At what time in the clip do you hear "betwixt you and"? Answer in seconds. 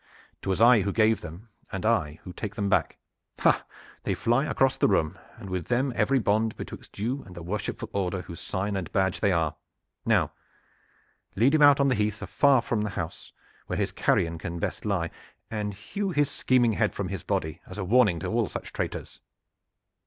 6.57-7.35